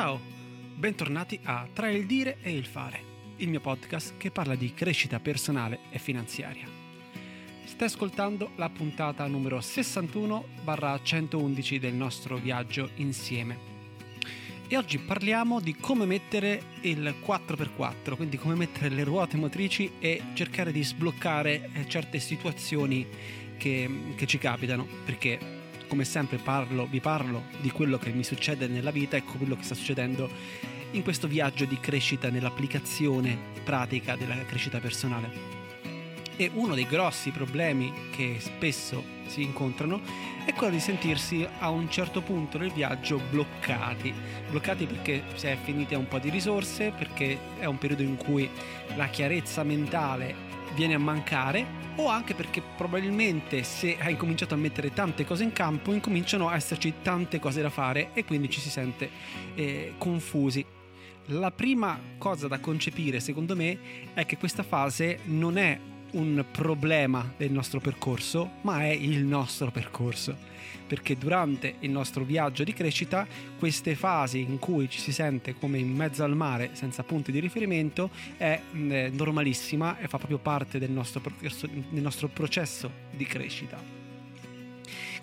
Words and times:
Ciao, 0.00 0.16
bentornati 0.76 1.38
a 1.42 1.68
Tra 1.70 1.90
il 1.90 2.06
dire 2.06 2.38
e 2.40 2.56
il 2.56 2.64
fare, 2.64 3.02
il 3.36 3.50
mio 3.50 3.60
podcast 3.60 4.16
che 4.16 4.30
parla 4.30 4.54
di 4.54 4.72
crescita 4.72 5.20
personale 5.20 5.80
e 5.90 5.98
finanziaria. 5.98 6.66
Stai 7.66 7.86
ascoltando 7.86 8.52
la 8.56 8.70
puntata 8.70 9.26
numero 9.26 9.58
61-111 9.58 11.76
del 11.76 11.92
nostro 11.92 12.38
viaggio 12.38 12.92
insieme. 12.94 13.58
E 14.68 14.78
oggi 14.78 14.96
parliamo 14.96 15.60
di 15.60 15.76
come 15.76 16.06
mettere 16.06 16.62
il 16.80 17.16
4x4, 17.22 18.16
quindi 18.16 18.38
come 18.38 18.54
mettere 18.54 18.88
le 18.88 19.04
ruote 19.04 19.36
motrici 19.36 19.96
e 19.98 20.22
cercare 20.32 20.72
di 20.72 20.82
sbloccare 20.82 21.68
eh, 21.74 21.86
certe 21.86 22.20
situazioni 22.20 23.06
che, 23.58 24.14
che 24.16 24.26
ci 24.26 24.38
capitano, 24.38 24.86
perché 25.04 25.59
come 25.90 26.04
sempre 26.04 26.38
parlo, 26.38 26.86
vi 26.86 27.00
parlo 27.00 27.46
di 27.60 27.72
quello 27.72 27.98
che 27.98 28.10
mi 28.10 28.22
succede 28.22 28.68
nella 28.68 28.92
vita 28.92 29.16
e 29.16 29.24
quello 29.24 29.56
che 29.56 29.64
sta 29.64 29.74
succedendo 29.74 30.30
in 30.92 31.02
questo 31.02 31.26
viaggio 31.26 31.64
di 31.64 31.80
crescita 31.80 32.30
nell'applicazione 32.30 33.36
pratica 33.64 34.14
della 34.14 34.36
crescita 34.44 34.78
personale. 34.78 35.58
E 36.36 36.48
uno 36.54 36.76
dei 36.76 36.86
grossi 36.86 37.30
problemi 37.30 37.92
che 38.12 38.36
spesso 38.38 39.02
si 39.26 39.42
incontrano 39.42 40.00
è 40.44 40.54
quello 40.54 40.74
di 40.74 40.80
sentirsi 40.80 41.44
a 41.58 41.70
un 41.70 41.90
certo 41.90 42.22
punto 42.22 42.56
del 42.56 42.70
viaggio 42.70 43.20
bloccati. 43.28 44.14
Bloccati 44.48 44.86
perché 44.86 45.24
si 45.34 45.48
è 45.48 45.58
finita 45.60 45.98
un 45.98 46.06
po' 46.06 46.20
di 46.20 46.30
risorse, 46.30 46.92
perché 46.96 47.36
è 47.58 47.64
un 47.64 47.78
periodo 47.78 48.02
in 48.02 48.16
cui 48.16 48.48
la 48.94 49.08
chiarezza 49.08 49.64
mentale 49.64 50.49
viene 50.74 50.94
a 50.94 50.98
mancare 50.98 51.78
o 51.96 52.08
anche 52.08 52.34
perché 52.34 52.62
probabilmente 52.76 53.62
se 53.62 53.96
hai 53.98 54.16
cominciato 54.16 54.54
a 54.54 54.56
mettere 54.56 54.92
tante 54.92 55.24
cose 55.24 55.44
in 55.44 55.52
campo 55.52 55.92
incominciano 55.92 56.48
a 56.48 56.54
esserci 56.54 56.94
tante 57.02 57.38
cose 57.38 57.62
da 57.62 57.70
fare 57.70 58.10
e 58.14 58.24
quindi 58.24 58.48
ci 58.48 58.60
si 58.60 58.70
sente 58.70 59.10
eh, 59.54 59.94
confusi. 59.98 60.64
La 61.26 61.50
prima 61.50 61.98
cosa 62.18 62.48
da 62.48 62.58
concepire 62.58 63.20
secondo 63.20 63.54
me 63.54 64.12
è 64.14 64.26
che 64.26 64.36
questa 64.36 64.62
fase 64.62 65.20
non 65.24 65.58
è 65.58 65.78
un 66.12 66.44
problema 66.50 67.32
del 67.36 67.52
nostro 67.52 67.80
percorso, 67.80 68.50
ma 68.62 68.82
è 68.82 68.90
il 68.90 69.24
nostro 69.24 69.70
percorso. 69.70 70.48
Perché 70.86 71.16
durante 71.16 71.76
il 71.80 71.90
nostro 71.90 72.24
viaggio 72.24 72.64
di 72.64 72.72
crescita, 72.72 73.26
queste 73.58 73.94
fasi 73.94 74.40
in 74.40 74.58
cui 74.58 74.88
ci 74.90 74.98
si 74.98 75.12
sente 75.12 75.54
come 75.54 75.78
in 75.78 75.94
mezzo 75.94 76.24
al 76.24 76.34
mare 76.34 76.70
senza 76.72 77.04
punti 77.04 77.30
di 77.30 77.38
riferimento 77.38 78.10
è 78.36 78.60
mm, 78.74 79.14
normalissima 79.14 79.98
e 79.98 80.08
fa 80.08 80.18
proprio 80.18 80.38
parte 80.38 80.78
del 80.78 80.90
nostro, 80.90 81.22
del 81.38 82.02
nostro 82.02 82.28
processo 82.28 82.90
di 83.12 83.24
crescita. 83.24 84.09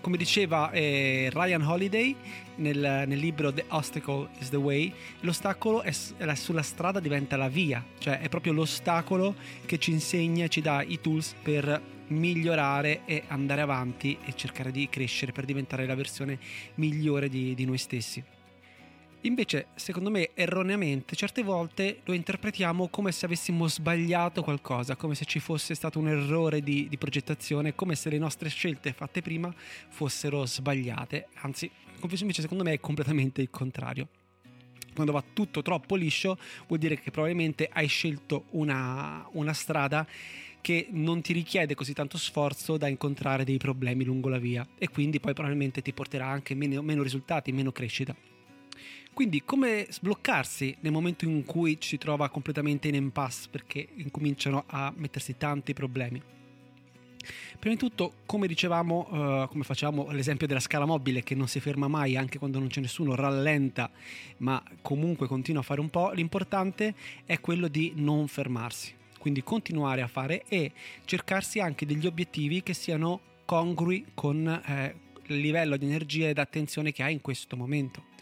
Come 0.02 0.18
diceva 0.18 0.72
eh, 0.72 1.30
Ryan 1.34 1.62
Holiday 1.62 2.16
nel, 2.56 3.04
nel, 3.08 3.18
libro 3.18 3.52
The 3.52 3.66
Obstacle 3.68 4.30
is 4.40 4.50
the 4.50 4.58
Way, 4.58 4.94
l'ostacolo 5.22 5.82
è, 5.82 5.94
è 6.18 6.36
sulla 6.36 6.62
strada 6.62 7.00
diventa 7.00 7.36
la 7.36 7.50
via, 7.50 7.84
cioè 7.98 8.20
è 8.20 8.30
proprio 8.30 8.54
l'ostacolo 8.54 9.36
che 9.66 9.78
ci 9.78 9.92
insegna 9.92 10.48
ci 10.48 10.62
dà 10.62 10.82
i 10.82 11.00
tools 11.02 11.36
per 11.42 11.82
migliorare 12.08 13.02
e 13.06 13.24
andare 13.28 13.62
avanti 13.62 14.18
e 14.26 14.34
cercare 14.36 14.72
di 14.72 14.88
crescere 14.90 15.32
per 15.32 15.46
diventare 15.46 15.86
la 15.86 15.96
versione 15.96 16.40
migliore 16.76 17.28
di, 17.30 17.54
di 17.54 17.66
noi 17.66 17.78
stessi. 17.78 18.24
Invece, 19.22 19.68
secondo 19.76 20.12
me, 20.12 20.30
erroneamente, 20.36 21.16
certe 21.16 21.42
volte 21.42 22.02
lo 22.06 22.14
interpretiamo 22.14 22.88
come 22.88 23.12
se 23.12 23.26
avessimo 23.26 23.68
sbagliato 23.68 24.44
qualcosa, 24.44 24.96
come 24.96 25.16
se 25.16 25.26
ci 25.26 25.40
fosse 25.40 25.74
stato 25.74 25.98
un 25.98 26.08
errore 26.08 26.62
di, 26.62 26.88
di 26.88 26.98
progettazione, 26.98 27.74
come 27.74 27.96
se 27.96 28.10
le 28.10 28.20
nostre 28.20 28.50
scelte 28.50 28.94
fatte 28.94 29.22
prima 29.22 29.52
fossero 29.90 30.46
sbagliate. 30.46 31.30
Anzi, 31.42 31.70
invece, 32.02 32.42
secondo 32.42 32.64
me, 32.64 32.74
è 32.74 32.80
completamente 32.80 33.42
il 33.42 33.50
contrario 33.50 34.08
quando 34.94 35.14
va 35.14 35.24
tutto 35.32 35.62
troppo 35.62 35.94
liscio 35.94 36.40
vuol 36.66 36.80
dire 36.80 37.00
che 37.00 37.12
probabilmente 37.12 37.70
hai 37.72 37.86
scelto 37.86 38.46
una, 38.52 39.28
una, 39.34 39.54
strada 39.54 40.08
che 40.60 40.88
non 40.90 41.22
ti 41.22 41.34
richiede 41.34 41.76
così 41.76 41.94
tanto 41.94 42.18
sforzo 42.18 42.78
da 42.78 42.88
incontrare 42.88 43.44
dei 43.44 43.58
problemi 43.58 44.04
lungo 44.04 44.28
la 44.28 44.40
via 44.40 44.68
e 44.76 44.90
quindi 44.90 45.20
poi 45.20 45.34
probabilmente 45.34 45.84
ti 45.84 45.94
porterà 45.94 46.26
anche 46.26 46.56
meno, 46.56 46.82
meno 46.82 47.04
risultati, 47.04 47.52
meno 47.52 47.72
crescita. 47.72 48.16
Quindi 49.18 49.42
come 49.44 49.88
sbloccarsi 49.90 50.78
nel 50.82 50.92
momento 50.92 51.26
in 51.26 51.44
cui 51.44 51.82
ci 51.82 51.90
si 51.90 51.98
trova 51.98 52.30
completamente 52.30 52.88
in 52.88 52.94
impasse 52.94 53.48
perché 53.50 53.88
incominciano 53.96 54.66
a 54.68 54.94
mettersi 54.96 55.38
tanti 55.38 55.74
problemi? 55.74 56.22
Prima 57.58 57.74
di 57.74 57.82
tutto, 57.82 58.14
come 58.28 58.46
dicevamo, 58.46 59.08
uh, 59.10 59.48
come 59.48 59.64
facciamo 59.64 60.12
l'esempio 60.12 60.46
della 60.46 60.60
scala 60.60 60.86
mobile 60.86 61.24
che 61.24 61.34
non 61.34 61.48
si 61.48 61.60
ferma 61.60 61.88
mai 61.88 62.16
anche 62.16 62.38
quando 62.38 62.60
non 62.60 62.68
c'è 62.68 62.80
nessuno, 62.80 63.16
rallenta, 63.16 63.90
ma 64.38 64.62
comunque 64.84 65.26
continua 65.26 65.62
a 65.62 65.66
fare 65.66 65.80
un 65.80 65.90
po', 65.90 66.12
l'importante 66.12 66.94
è 67.26 67.40
quello 67.40 67.68
di 67.68 67.94
non 67.96 68.28
fermarsi. 68.28 68.94
Quindi 69.18 69.42
continuare 69.42 70.04
a 70.04 70.08
fare 70.08 70.44
e 70.48 70.72
cercarsi 71.06 71.60
anche 71.60 71.88
degli 71.88 72.06
obiettivi 72.06 72.62
che 72.62 72.76
siano 72.76 73.22
congrui 73.46 74.06
con 74.14 74.48
eh, 74.48 74.96
il 75.26 75.40
livello 75.40 75.76
di 75.76 75.86
energia 75.88 76.28
ed 76.28 76.38
attenzione 76.38 76.92
che 76.92 77.02
hai 77.02 77.14
in 77.14 77.22
questo 77.22 77.58
momento 77.58 78.14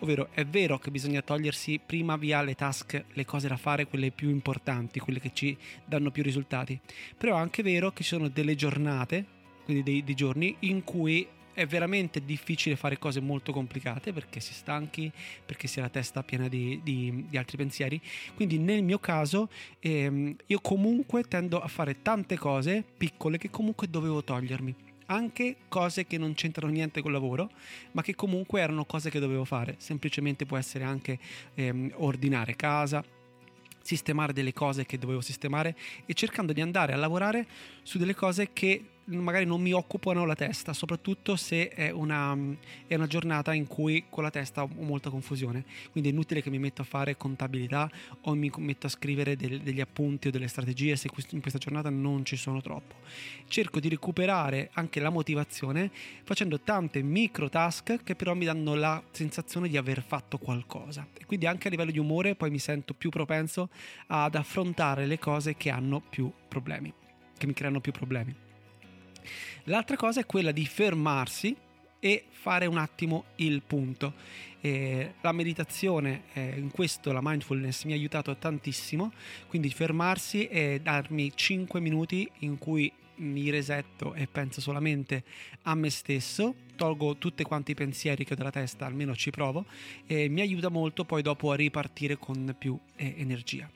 ovvero 0.00 0.28
è 0.32 0.44
vero 0.44 0.78
che 0.78 0.90
bisogna 0.90 1.22
togliersi 1.22 1.80
prima 1.84 2.16
via 2.16 2.42
le 2.42 2.54
task, 2.54 3.04
le 3.12 3.24
cose 3.24 3.48
da 3.48 3.56
fare, 3.56 3.86
quelle 3.86 4.10
più 4.10 4.28
importanti, 4.28 5.00
quelle 5.00 5.20
che 5.20 5.30
ci 5.32 5.56
danno 5.84 6.10
più 6.10 6.22
risultati, 6.22 6.78
però 7.16 7.36
è 7.36 7.40
anche 7.40 7.62
vero 7.62 7.90
che 7.90 8.02
ci 8.02 8.10
sono 8.10 8.28
delle 8.28 8.54
giornate, 8.54 9.24
quindi 9.64 9.82
dei, 9.82 10.04
dei 10.04 10.14
giorni 10.14 10.56
in 10.60 10.84
cui 10.84 11.26
è 11.58 11.66
veramente 11.66 12.24
difficile 12.24 12.76
fare 12.76 12.98
cose 12.98 13.18
molto 13.18 13.50
complicate 13.50 14.12
perché 14.12 14.38
si 14.38 14.52
stanchi, 14.52 15.10
perché 15.44 15.66
si 15.66 15.80
ha 15.80 15.82
la 15.82 15.88
testa 15.88 16.22
piena 16.22 16.46
di, 16.46 16.80
di, 16.84 17.24
di 17.28 17.36
altri 17.36 17.56
pensieri. 17.56 18.00
Quindi 18.36 18.58
nel 18.58 18.84
mio 18.84 19.00
caso 19.00 19.48
ehm, 19.80 20.36
io 20.46 20.60
comunque 20.60 21.24
tendo 21.24 21.60
a 21.60 21.66
fare 21.66 22.00
tante 22.00 22.38
cose 22.38 22.84
piccole 22.96 23.38
che 23.38 23.50
comunque 23.50 23.90
dovevo 23.90 24.22
togliermi 24.22 24.86
anche 25.10 25.56
cose 25.68 26.06
che 26.06 26.18
non 26.18 26.34
c'entrano 26.34 26.72
niente 26.72 27.02
col 27.02 27.12
lavoro, 27.12 27.50
ma 27.92 28.02
che 28.02 28.14
comunque 28.14 28.60
erano 28.60 28.84
cose 28.84 29.10
che 29.10 29.20
dovevo 29.20 29.44
fare. 29.44 29.74
Semplicemente 29.78 30.46
può 30.46 30.56
essere 30.56 30.84
anche 30.84 31.18
ehm, 31.54 31.92
ordinare 31.96 32.56
casa, 32.56 33.04
sistemare 33.82 34.32
delle 34.32 34.52
cose 34.52 34.84
che 34.84 34.98
dovevo 34.98 35.20
sistemare 35.20 35.76
e 36.04 36.12
cercando 36.14 36.52
di 36.52 36.60
andare 36.60 36.92
a 36.92 36.96
lavorare 36.96 37.46
su 37.82 37.98
delle 37.98 38.14
cose 38.14 38.50
che 38.52 38.84
magari 39.16 39.44
non 39.44 39.60
mi 39.60 39.72
occupano 39.72 40.24
la 40.24 40.34
testa, 40.34 40.72
soprattutto 40.72 41.36
se 41.36 41.68
è 41.68 41.90
una, 41.90 42.36
è 42.86 42.94
una, 42.94 43.06
giornata 43.06 43.54
in 43.54 43.66
cui 43.66 44.04
con 44.08 44.22
la 44.22 44.30
testa 44.30 44.62
ho 44.62 44.68
molta 44.78 45.10
confusione. 45.10 45.64
Quindi 45.90 46.10
è 46.10 46.12
inutile 46.12 46.42
che 46.42 46.50
mi 46.50 46.58
metto 46.58 46.82
a 46.82 46.84
fare 46.84 47.16
contabilità 47.16 47.90
o 48.22 48.34
mi 48.34 48.50
metto 48.58 48.86
a 48.86 48.90
scrivere 48.90 49.36
del, 49.36 49.60
degli 49.60 49.80
appunti 49.80 50.28
o 50.28 50.30
delle 50.30 50.48
strategie 50.48 50.96
se 50.96 51.08
in 51.30 51.40
questa 51.40 51.58
giornata 51.58 51.90
non 51.90 52.24
ci 52.24 52.36
sono 52.36 52.60
troppo. 52.60 52.96
Cerco 53.46 53.80
di 53.80 53.88
recuperare 53.88 54.70
anche 54.74 55.00
la 55.00 55.10
motivazione 55.10 55.90
facendo 56.24 56.60
tante 56.60 57.02
micro 57.02 57.48
task 57.48 58.02
che 58.02 58.14
però 58.14 58.34
mi 58.34 58.44
danno 58.44 58.74
la 58.74 59.02
sensazione 59.10 59.68
di 59.68 59.76
aver 59.76 60.02
fatto 60.02 60.38
qualcosa. 60.38 61.06
E 61.16 61.24
quindi 61.24 61.46
anche 61.46 61.68
a 61.68 61.70
livello 61.70 61.90
di 61.90 61.98
umore 61.98 62.34
poi 62.34 62.50
mi 62.50 62.58
sento 62.58 62.94
più 62.94 63.10
propenso 63.10 63.70
ad 64.08 64.34
affrontare 64.34 65.06
le 65.06 65.18
cose 65.18 65.56
che 65.56 65.70
hanno 65.70 66.00
più 66.00 66.30
problemi, 66.48 66.92
che 67.36 67.46
mi 67.46 67.54
creano 67.54 67.80
più 67.80 67.92
problemi. 67.92 68.46
L'altra 69.64 69.96
cosa 69.96 70.20
è 70.20 70.26
quella 70.26 70.52
di 70.52 70.66
fermarsi 70.66 71.56
e 72.00 72.24
fare 72.30 72.66
un 72.66 72.78
attimo 72.78 73.24
il 73.36 73.62
punto. 73.66 74.14
Eh, 74.60 75.14
la 75.20 75.32
meditazione, 75.32 76.22
eh, 76.32 76.54
in 76.56 76.70
questo 76.70 77.12
la 77.12 77.20
mindfulness 77.22 77.84
mi 77.84 77.92
ha 77.92 77.96
aiutato 77.96 78.36
tantissimo, 78.36 79.12
quindi 79.46 79.70
fermarsi 79.70 80.46
e 80.48 80.80
darmi 80.82 81.32
5 81.34 81.80
minuti 81.80 82.28
in 82.40 82.58
cui 82.58 82.92
mi 83.18 83.50
resetto 83.50 84.14
e 84.14 84.26
penso 84.26 84.60
solamente 84.60 85.24
a 85.62 85.74
me 85.74 85.90
stesso, 85.90 86.54
tolgo 86.76 87.16
tutti 87.16 87.42
quanti 87.42 87.72
i 87.72 87.74
pensieri 87.74 88.24
che 88.24 88.34
ho 88.34 88.36
dalla 88.36 88.50
testa, 88.50 88.86
almeno 88.86 89.14
ci 89.14 89.30
provo, 89.30 89.64
e 90.06 90.28
mi 90.28 90.40
aiuta 90.40 90.68
molto 90.68 91.04
poi 91.04 91.22
dopo 91.22 91.50
a 91.50 91.56
ripartire 91.56 92.16
con 92.16 92.54
più 92.58 92.78
eh, 92.96 93.14
energia. 93.18 93.68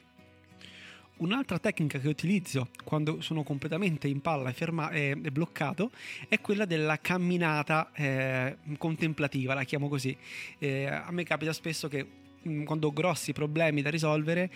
Un'altra 1.17 1.59
tecnica 1.59 1.99
che 1.99 2.09
utilizzo 2.09 2.69
quando 2.85 3.21
sono 3.21 3.43
completamente 3.43 4.09
in 4.09 4.21
palla 4.21 4.49
e, 4.49 4.53
ferma, 4.53 4.91
e 4.91 5.15
bloccato 5.15 5.91
è 6.29 6.41
quella 6.41 6.65
della 6.65 6.99
camminata 7.01 7.93
eh, 7.95 8.57
contemplativa, 8.77 9.55
la 9.55 9.63
chiamo 9.65 9.89
così. 9.89 10.17
Eh, 10.59 10.87
a 10.87 11.11
me 11.13 11.23
capita 11.23 11.53
spesso 11.53 11.87
che 11.87 12.05
mh, 12.43 12.51
mm, 12.51 12.65
quando 12.65 12.89
ho 12.89 12.93
grossi 12.93 13.33
problemi 13.33 13.83
da 13.83 13.91
risolvere 13.91 14.51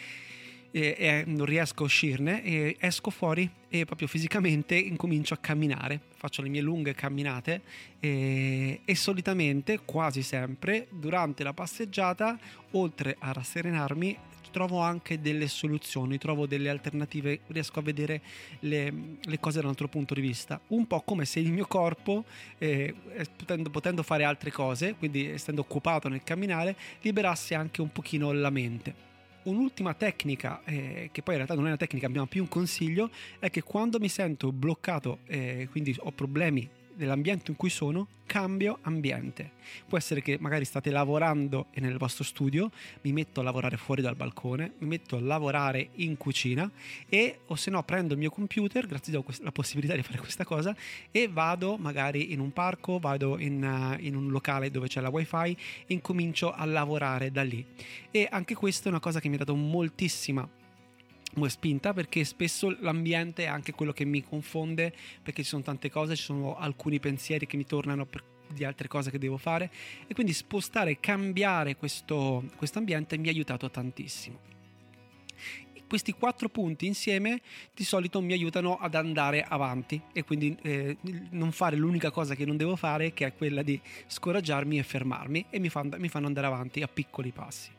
e, 0.73 0.97
e, 0.99 1.25
non 1.27 1.47
riesco 1.47 1.83
a 1.83 1.87
uscirne 1.87 2.77
esco 2.79 3.11
fuori 3.11 3.49
e 3.69 3.85
proprio 3.85 4.09
fisicamente 4.09 4.75
incomincio 4.75 5.33
a 5.33 5.39
camminare 5.39 6.01
faccio 6.17 6.43
le 6.43 6.49
mie 6.49 6.61
lunghe 6.61 6.93
camminate 6.93 7.63
e, 8.01 8.81
e 8.85 8.95
solitamente 8.95 9.81
quasi 9.85 10.23
sempre 10.23 10.89
durante 10.91 11.45
la 11.45 11.53
passeggiata 11.53 12.39
oltre 12.73 13.17
a 13.19 13.33
rasserenarmi 13.33 14.19
trovo 14.51 14.81
anche 14.81 15.21
delle 15.21 15.49
soluzioni, 15.49 16.19
trovo 16.19 16.47
delle 16.47 16.69
alternative, 16.69 17.41
riesco 17.49 17.79
a 17.79 17.83
vedere 17.83 18.21
le, 18.61 18.93
le 19.21 19.41
cose 19.41 19.59
da 19.59 19.65
un 19.65 19.71
altro 19.71 19.89
punto 19.89 20.15
di 20.15 20.21
vista. 20.21 20.61
Un 20.69 20.87
po' 20.87 21.01
come 21.03 21.25
se 21.25 21.41
il 21.41 21.53
mio 21.53 21.67
corpo, 21.67 22.25
eh, 22.59 22.95
potendo, 23.37 23.71
potendo 23.71 24.03
fare 24.03 24.25
altre 24.25 24.51
cose, 24.51 24.95
quindi 24.95 25.29
essendo 25.29 25.61
occupato 25.63 26.09
nel 26.09 26.23
camminare, 26.23 26.77
liberasse 27.03 27.55
anche 27.55 27.81
un 27.81 27.91
pochino 27.91 28.33
la 28.33 28.51
mente 28.51 29.05
un'ultima 29.47 29.95
tecnica, 29.95 30.63
eh, 30.65 31.11
che 31.13 31.23
poi 31.23 31.35
in 31.35 31.41
realtà 31.41 31.55
non 31.55 31.65
è 31.65 31.69
una 31.69 31.77
tecnica, 31.77 32.07
abbiamo 32.07 32.27
più 32.27 32.43
un 32.43 32.49
consiglio, 32.49 33.11
è 33.39 33.49
che 33.49 33.63
quando 33.63 33.99
mi 33.99 34.09
sento 34.09 34.51
bloccato, 34.53 35.21
eh, 35.27 35.69
quindi 35.71 35.95
ho 35.99 36.11
problemi 36.11 36.69
dell'ambiente 36.97 37.51
in 37.51 37.57
cui 37.57 37.71
sono, 37.71 38.09
cambio 38.27 38.79
ambiente. 38.83 39.53
Può 39.87 39.97
essere 39.97 40.21
che 40.21 40.37
magari 40.41 40.65
state 40.65 40.91
lavorando 40.91 41.67
nel 41.75 41.97
vostro 41.97 42.25
studio, 42.25 42.71
mi 43.03 43.13
metto 43.13 43.41
a 43.41 43.43
lavorare 43.43 43.77
fuori 43.77 44.03
dal 44.03 44.17
balcone, 44.17 44.73
mi 44.79 44.89
metto 44.89 45.17
a 45.17 45.21
lavorare 45.21 45.91
in 45.95 46.17
cucina 46.17 46.71
e 47.09 47.41
o 47.47 47.55
se 47.55 47.71
no 47.71 47.83
prendo 47.85 48.15
il 48.15 48.19
mio 48.19 48.31
computer, 48.31 48.87
grazie 48.87 49.17
a 49.17 49.23
la 49.43 49.53
possibilità 49.53 49.95
di 49.95 50.03
fare 50.03 50.19
questa 50.19 50.45
cosa, 50.45 50.75
e 51.11 51.29
vado 51.29 51.77
magari 51.77 52.33
in 52.33 52.41
un 52.41 52.53
parco, 52.53 52.99
vado 52.99 53.39
in, 53.39 53.63
uh, 53.63 54.03
in 54.05 54.17
un 54.17 54.31
locale 54.31 54.71
dove 54.71 54.89
c'è 54.89 55.01
la 55.01 55.09
wifi 55.09 55.57
e 55.87 55.95
incomincio 55.95 56.53
a 56.53 56.65
lavorare 56.65 57.31
da 57.31 57.43
lì. 57.43 57.65
E 58.11 58.27
anche 58.31 58.55
questa 58.55 58.87
è 58.87 58.89
una 58.89 59.01
cosa 59.01 59.21
che 59.21 59.29
mi 59.29 59.35
ha 59.37 59.39
dato 59.39 59.55
moltissima 59.55 60.49
spinta? 61.49 61.93
Perché 61.93 62.25
spesso 62.25 62.75
l'ambiente 62.81 63.45
è 63.45 63.47
anche 63.47 63.73
quello 63.73 63.93
che 63.93 64.05
mi 64.05 64.23
confonde 64.23 64.93
perché 65.23 65.43
ci 65.43 65.49
sono 65.49 65.63
tante 65.63 65.91
cose, 65.91 66.17
ci 66.17 66.23
sono 66.23 66.57
alcuni 66.57 66.99
pensieri 66.99 67.47
che 67.47 67.57
mi 67.57 67.67
tornano 67.67 68.07
per 68.07 68.23
di 68.49 68.65
altre 68.65 68.89
cose 68.89 69.11
che 69.11 69.19
devo 69.19 69.37
fare. 69.37 69.71
E 70.07 70.15
quindi 70.15 70.33
spostare 70.33 70.93
e 70.93 71.01
cambiare 71.01 71.77
questo 71.77 72.45
ambiente 72.75 73.19
mi 73.19 73.29
ha 73.29 73.31
aiutato 73.31 73.71
tantissimo. 73.71 74.55
Questi 75.89 76.13
quattro 76.13 76.49
punti 76.49 76.87
insieme 76.87 77.41
di 77.73 77.85
solito 77.85 78.21
mi 78.21 78.33
aiutano 78.33 78.77
ad 78.77 78.97
andare 78.97 79.45
avanti 79.45 80.01
e 80.13 80.25
quindi 80.25 80.57
eh, 80.63 80.97
non 81.31 81.53
fare 81.53 81.77
l'unica 81.77 82.11
cosa 82.11 82.35
che 82.35 82.45
non 82.45 82.57
devo 82.57 82.75
fare 82.75 83.13
che 83.13 83.25
è 83.25 83.35
quella 83.35 83.63
di 83.63 83.81
scoraggiarmi 84.09 84.79
e 84.79 84.83
fermarmi 84.83 85.47
e 85.49 85.61
mi, 85.61 85.69
fanno, 85.69 85.97
mi 85.99 86.09
fanno 86.09 86.27
andare 86.27 86.49
avanti 86.49 86.83
a 86.83 86.89
piccoli 86.89 87.31
passi 87.31 87.71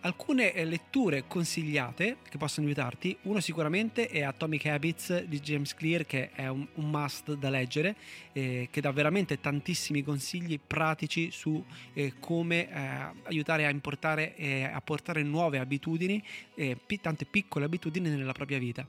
alcune 0.00 0.52
eh, 0.52 0.64
letture 0.64 1.24
consigliate 1.26 2.18
che 2.28 2.38
possono 2.38 2.66
aiutarti. 2.66 3.16
Uno 3.22 3.40
sicuramente 3.40 4.08
è 4.08 4.22
Atomic 4.22 4.66
Habits 4.66 5.24
di 5.24 5.40
James 5.40 5.74
Clear, 5.74 6.06
che 6.06 6.30
è 6.32 6.46
un, 6.48 6.66
un 6.74 6.90
must 6.90 7.34
da 7.34 7.50
leggere, 7.50 7.96
eh, 8.32 8.68
che 8.70 8.80
dà 8.80 8.90
veramente 8.92 9.40
tantissimi 9.40 10.02
consigli 10.02 10.58
pratici 10.64 11.30
su 11.30 11.64
eh, 11.92 12.14
come 12.20 12.68
eh, 12.68 12.76
aiutare 13.24 13.66
a 13.66 13.70
importare 13.70 14.36
e 14.36 14.64
a 14.64 14.80
portare 14.80 15.22
nuove 15.22 15.58
abitudini, 15.58 16.22
eh, 16.54 16.76
tante 17.00 17.24
piccole 17.24 17.64
abitudini 17.64 18.08
nella 18.08 18.32
propria 18.32 18.58
vita. 18.58 18.86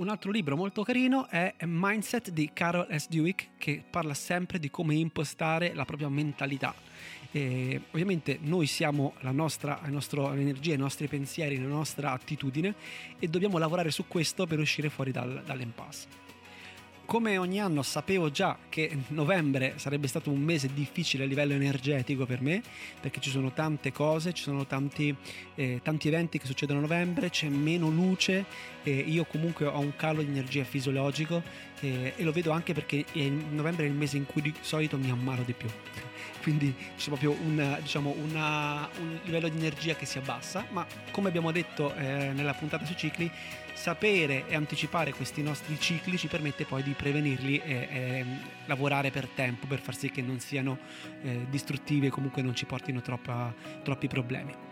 Un 0.00 0.08
altro 0.08 0.30
libro 0.30 0.56
molto 0.56 0.82
carino 0.82 1.28
è 1.28 1.54
Mindset 1.66 2.30
di 2.30 2.52
Carol 2.54 2.86
S. 2.90 3.06
Dweck 3.10 3.48
che 3.58 3.84
parla 3.90 4.14
sempre 4.14 4.58
di 4.58 4.70
come 4.70 4.94
impostare 4.94 5.74
la 5.74 5.84
propria 5.84 6.08
mentalità 6.08 6.74
e 7.30 7.82
ovviamente 7.90 8.38
noi 8.40 8.64
siamo 8.64 9.12
la 9.20 9.30
nostra, 9.30 9.78
la 9.82 9.90
nostra 9.90 10.34
energia, 10.34 10.72
i 10.72 10.78
nostri 10.78 11.06
pensieri, 11.06 11.60
la 11.60 11.68
nostra 11.68 12.12
attitudine 12.12 12.74
e 13.18 13.28
dobbiamo 13.28 13.58
lavorare 13.58 13.90
su 13.90 14.08
questo 14.08 14.46
per 14.46 14.58
uscire 14.58 14.88
fuori 14.88 15.12
dal, 15.12 15.42
dall'impasse 15.44 16.29
come 17.10 17.38
ogni 17.38 17.58
anno 17.58 17.82
sapevo 17.82 18.30
già 18.30 18.56
che 18.68 18.96
novembre 19.08 19.72
sarebbe 19.78 20.06
stato 20.06 20.30
un 20.30 20.40
mese 20.40 20.72
difficile 20.72 21.24
a 21.24 21.26
livello 21.26 21.54
energetico 21.54 22.24
per 22.24 22.40
me, 22.40 22.62
perché 23.00 23.18
ci 23.18 23.30
sono 23.30 23.52
tante 23.52 23.90
cose, 23.90 24.32
ci 24.32 24.44
sono 24.44 24.64
tanti, 24.64 25.12
eh, 25.56 25.80
tanti 25.82 26.06
eventi 26.06 26.38
che 26.38 26.46
succedono 26.46 26.78
a 26.78 26.82
novembre, 26.82 27.28
c'è 27.28 27.48
meno 27.48 27.90
luce, 27.90 28.44
eh, 28.84 28.92
io 28.92 29.24
comunque 29.24 29.66
ho 29.66 29.80
un 29.80 29.96
calo 29.96 30.22
di 30.22 30.28
energia 30.28 30.62
fisiologico 30.62 31.42
eh, 31.80 32.12
e 32.14 32.22
lo 32.22 32.30
vedo 32.30 32.52
anche 32.52 32.74
perché 32.74 33.04
novembre 33.50 33.86
è 33.86 33.88
il 33.88 33.94
mese 33.94 34.16
in 34.16 34.26
cui 34.26 34.42
di 34.42 34.54
solito 34.60 34.96
mi 34.96 35.10
ammalo 35.10 35.42
di 35.42 35.52
più 35.52 35.68
quindi 36.42 36.74
c'è 36.96 37.06
proprio 37.08 37.32
una, 37.32 37.78
diciamo, 37.80 38.14
una, 38.22 38.88
un 38.98 39.18
livello 39.24 39.48
di 39.48 39.56
energia 39.56 39.94
che 39.94 40.06
si 40.06 40.18
abbassa, 40.18 40.66
ma 40.70 40.86
come 41.10 41.28
abbiamo 41.28 41.52
detto 41.52 41.94
eh, 41.94 42.32
nella 42.32 42.54
puntata 42.54 42.84
sui 42.84 42.96
cicli, 42.96 43.30
sapere 43.74 44.46
e 44.48 44.54
anticipare 44.54 45.12
questi 45.12 45.42
nostri 45.42 45.78
cicli 45.80 46.18
ci 46.18 46.28
permette 46.28 46.64
poi 46.64 46.82
di 46.82 46.92
prevenirli 46.92 47.58
e, 47.58 47.88
e 47.90 48.24
lavorare 48.66 49.10
per 49.10 49.26
tempo 49.28 49.66
per 49.66 49.80
far 49.80 49.96
sì 49.96 50.10
che 50.10 50.20
non 50.20 50.38
siano 50.38 50.78
eh, 51.22 51.46
distruttivi 51.48 52.06
e 52.06 52.10
comunque 52.10 52.42
non 52.42 52.54
ci 52.54 52.66
portino 52.66 53.00
troppa, 53.00 53.52
troppi 53.82 54.06
problemi. 54.06 54.69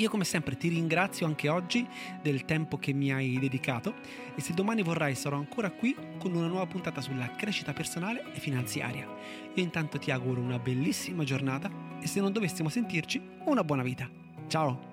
Io 0.00 0.08
come 0.08 0.24
sempre 0.24 0.56
ti 0.56 0.68
ringrazio 0.68 1.26
anche 1.26 1.50
oggi 1.50 1.86
del 2.22 2.46
tempo 2.46 2.78
che 2.78 2.94
mi 2.94 3.12
hai 3.12 3.38
dedicato 3.38 3.96
e 4.34 4.40
se 4.40 4.54
domani 4.54 4.82
vorrai 4.82 5.14
sarò 5.14 5.36
ancora 5.36 5.70
qui 5.70 5.94
con 6.18 6.34
una 6.34 6.46
nuova 6.46 6.66
puntata 6.66 7.02
sulla 7.02 7.30
crescita 7.32 7.74
personale 7.74 8.24
e 8.32 8.40
finanziaria. 8.40 9.06
Io 9.54 9.62
intanto 9.62 9.98
ti 9.98 10.10
auguro 10.10 10.40
una 10.40 10.58
bellissima 10.58 11.22
giornata 11.22 11.70
e 12.00 12.06
se 12.06 12.18
non 12.20 12.32
dovessimo 12.32 12.70
sentirci, 12.70 13.20
una 13.44 13.62
buona 13.62 13.82
vita. 13.82 14.08
Ciao! 14.46 14.89